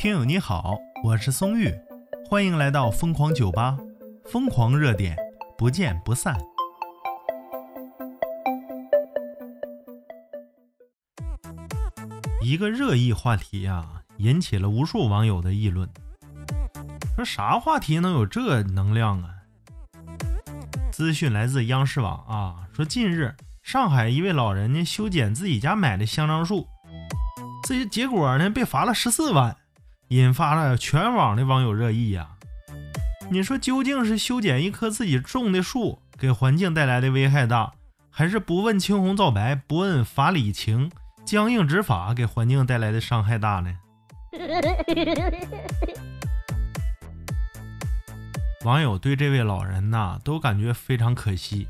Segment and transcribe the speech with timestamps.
[0.00, 1.70] 听友你好，我是松玉，
[2.26, 3.76] 欢迎来到疯狂酒吧，
[4.24, 5.14] 疯狂热点，
[5.58, 6.34] 不见不散。
[12.42, 15.86] 一个热议话题啊，引起了无数网友的议论。
[17.14, 19.34] 说啥话题能有这能量啊？
[20.90, 26.66] 资讯来自央视网啊，说近日上海一位老人呢修剪自己家买的香樟树，
[27.68, 29.54] 这结果呢被罚了十四万，
[30.10, 32.30] 引发了全网的网友热议呀。
[33.30, 37.74] 你说究竟是修剪一棵自己种的树给环境带来的危害大，
[38.10, 40.90] 还是不问青红皂白、不问法理情、
[41.24, 43.72] 僵硬执法给环境带来的伤害大呢？
[48.64, 51.68] 网友对这位老人呐，都感觉非常可惜。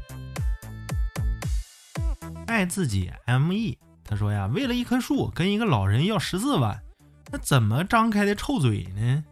[2.46, 6.80] 爱自己 M E 他说呀，为了一棵树跟一个老人要十四万，
[7.32, 9.22] 那怎么张开的臭嘴呢？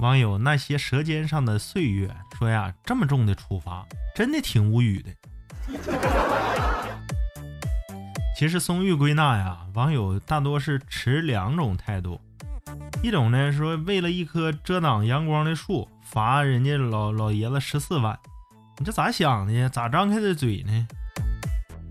[0.00, 5.10] 网友那些舌尖上的岁月说呀，这么重的处罚，真的挺无语的。
[8.34, 12.18] 其实松玉归纳呀，网友大多是持两种态度，
[13.02, 18.18] 一种呢说为了一棵遮挡阳光的树罚人家老老爷子十四万，
[18.78, 19.68] 你这咋想的？
[19.68, 20.88] 咋张开的嘴呢？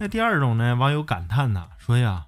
[0.01, 2.25] 那第二种呢，网友感叹呐，说呀，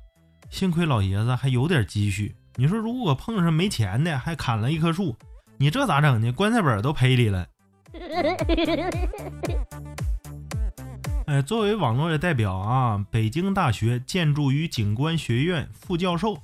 [0.50, 5.16] 幸亏老爷子还有点积蓄，你说如果碰上没钱的，还砍了一棵树，
[5.58, 6.34] 你这咋整呢？
[6.34, 7.48] 棺材本都赔里了。
[11.28, 16.38] 哎，作为网络的代表啊，北京大学建筑与景观学院副教授，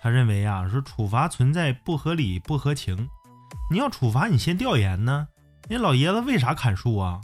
[0.00, 3.08] 他认为啊，说处罚存在不合理、不合情。
[3.68, 5.26] 你要处罚，你先调研呢。
[5.68, 7.20] 人老爷子为啥砍树啊？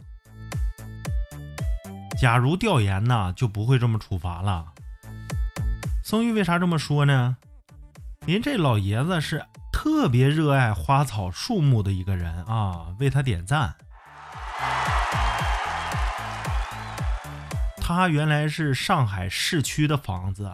[2.21, 4.67] 假如调研呢，就不会这么处罚了。
[6.03, 7.37] 宋玉为啥这么说呢？
[8.27, 13.73] 人这老爷子是特别热爱花草树木的一个人啊，为他点赞。
[17.81, 20.51] 他原来是上海市区的房子，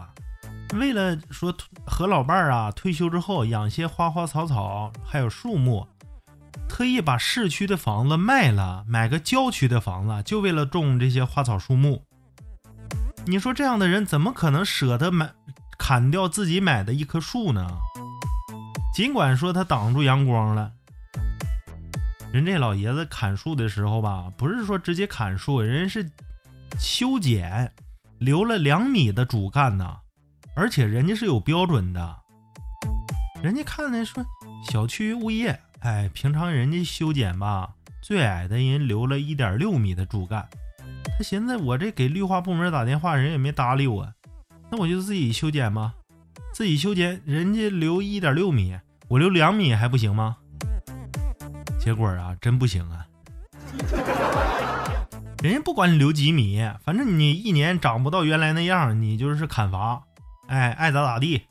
[0.75, 1.53] 为了说
[1.85, 5.87] 和老伴儿啊退休之后养些花花草草，还有树木，
[6.67, 12.03] 特意把市区的房子卖了，买个郊区的房子，就为了种这些花草树木。
[13.25, 15.31] 你说这样的人怎么可能舍得买
[15.77, 17.67] 砍掉自己买的一棵树呢？
[18.95, 20.71] 尽管说他挡住阳光了，
[22.31, 26.09] 人这老爷子砍树的时候吧，不是说直接砍树，人是。
[26.77, 27.71] 修剪
[28.17, 29.97] 留了两米的主干呢，
[30.57, 32.17] 而且人家是有标准的。
[33.41, 34.21] 人家看的说，
[34.69, 37.69] 小区物业，哎，平常人家修剪吧，
[38.01, 40.49] 最矮的人留了一点六米的主干。
[41.15, 44.11] 他寻思，我这给绿化部门打电话，人也没搭理我，
[44.71, 45.93] 那我就自己修剪吧。
[46.51, 48.75] 自己修剪，人家留一点六米，
[49.09, 50.37] 我留两米还不行吗？
[51.79, 53.05] 结果啊，真不行啊。
[55.43, 60.01] 人家不管你留几米，反正你一年长不到原来那样，你就是砍伐，
[60.47, 61.43] 哎，爱咋咋地。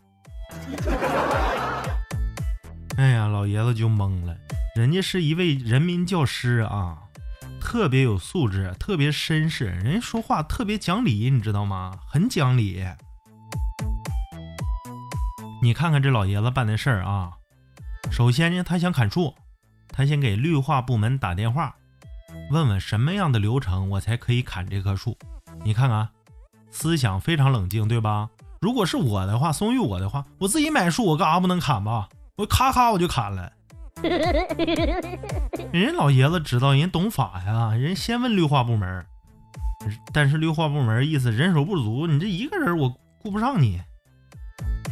[2.97, 4.37] 哎呀，老爷子就懵了，
[4.77, 6.99] 人家是一位人民教师啊，
[7.61, 11.99] 特别有素质，特别绅士，人说话特别讲理，你知道吗？
[12.07, 12.85] 很讲理。
[15.61, 17.33] 你看看这老爷子办的事儿啊，
[18.13, 19.35] 首先呢，他想砍树，
[19.89, 21.75] 他先给绿化部门打电话。
[22.51, 25.17] 问问什么样的流程我才可以砍这棵树？
[25.65, 26.09] 你看看，
[26.71, 28.31] 思想非常冷静，对吧？
[28.61, 32.09] 如果是我的话，松玉我的话，我自己买树，我干啥不能砍吧？
[32.37, 33.53] 我咔咔我就砍了。
[35.73, 39.07] 人家老爷子知道，人懂法呀，人先问绿化部门，
[40.13, 43.81] 但是绿化部门意思人手不足，你这一个人我顾不上你，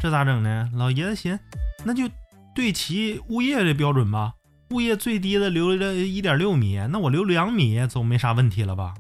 [0.00, 0.70] 这咋整呢？
[0.74, 1.36] 老爷子寻，
[1.84, 2.08] 那就
[2.54, 4.34] 对齐物业的标准吧。
[4.70, 8.94] 物业最低的留了一点六米，那我留两米总没啥问题了吧？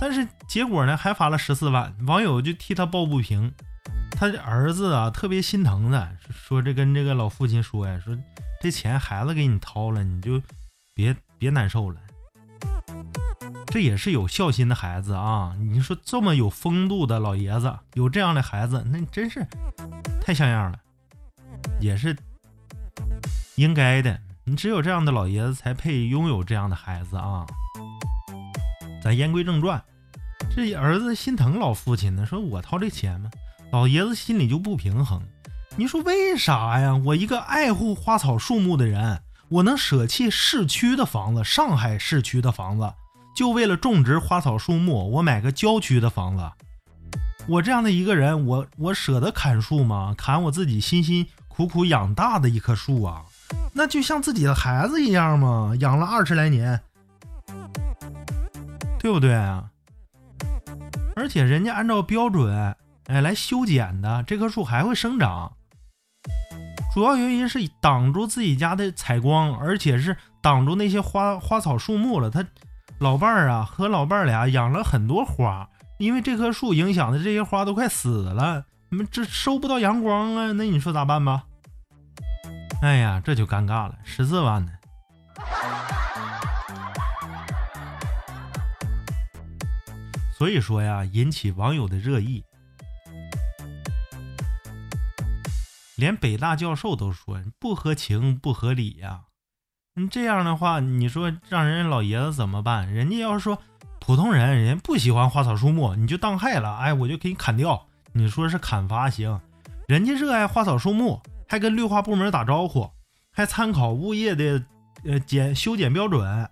[0.00, 3.52] 但是结果呢，还罚了十四万，网友就替他抱不平。
[4.18, 8.18] 他的儿子啊，特别心疼的，说这跟这个老父亲说呀，说
[8.60, 10.42] 这钱孩子给你掏了，你就
[10.92, 12.00] 别别难受了。
[13.66, 15.54] 这也是有孝心的孩子啊！
[15.60, 19.46] 你说这么有风度的老爷子，有这样的孩子，那真是
[20.20, 20.80] 太像样了，
[21.78, 22.16] 也是。
[23.54, 27.46] 应该的，你只有这样的老爷子才配拥有这样的孩子啊！
[29.00, 29.80] 咱言归正传，
[30.50, 33.30] 这儿子心疼老父亲呢，说我掏这钱吗？
[33.70, 35.22] 老爷子心里就不平衡。
[35.76, 36.96] 你说为啥呀？
[36.96, 42.92] 我一个爱护花草树木的人，我能舍弃市区的房子，上海市区的房子，
[43.36, 46.50] 就为了种植花草树木，我买个郊区的房子。
[47.46, 50.14] 我这样的一个人，我我舍得砍树吗？
[50.16, 53.22] 砍我自己辛辛苦苦养大的一棵树啊，
[53.74, 56.80] 那就像自己的孩子一样嘛，养了二十来年，
[58.98, 59.70] 对不对啊？
[61.14, 62.74] 而且人家按照标准，
[63.08, 65.50] 哎，来修剪的，这棵树还会生长。
[66.92, 72.30] 主要原因是挡住自己家的采光，而且是挡住那些花花草树木了。
[72.30, 72.44] 他
[72.98, 75.66] 老伴儿啊和老伴儿俩养了很多花，
[75.98, 81.44] 因为这棵树影响的这些花都快死了，你们这收不到阳光啊，那你说咋办吧？
[82.82, 84.72] 哎呀，这就尴尬了，十四万呢。
[90.36, 92.44] 所以说呀，引起网友的热议。
[95.98, 99.22] 连北大教授都说不合情不合理呀！
[99.96, 102.92] 你这样的话，你说让人家老爷子怎么办？
[102.94, 103.60] 人家要是说
[103.98, 107.88] 普通人，人家不喜欢花草树木，你就当害了，哎，我就给你砍掉。
[108.12, 109.40] 你说是砍伐行？
[109.88, 112.88] 人家热爱花草树木，还跟绿化部门打招呼，
[113.32, 114.64] 还参考物业的
[115.02, 116.48] 呃剪修剪标准。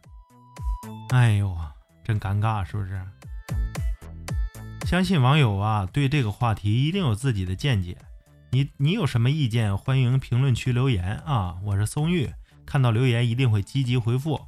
[1.11, 1.57] 哎呦，
[2.05, 3.01] 真尴尬，是不是？
[4.85, 7.97] 相信网友啊，对这个话题一定有自己的见解。
[8.57, 9.77] 你你有什么意见？
[9.77, 11.59] 欢迎评论区留言啊！
[11.63, 12.33] 我是松玉，
[12.65, 14.41] 看到留言一定会积极回复。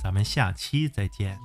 [0.00, 1.36] 咱们下期再见。